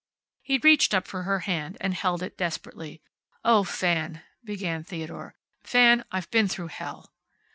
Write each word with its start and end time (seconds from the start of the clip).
He 0.41 0.57
reached 0.57 0.95
up 0.95 1.07
for 1.07 1.21
her 1.21 1.41
hand 1.41 1.77
and 1.79 1.93
held 1.93 2.23
it, 2.23 2.35
desperately. 2.35 3.03
"Oh, 3.45 3.63
Fan!" 3.63 4.23
began 4.43 4.83
Theodore, 4.83 5.35
"Fan, 5.63 6.05
I've 6.11 6.31
been 6.31 6.47
through 6.47 6.69
hell." 6.69 7.13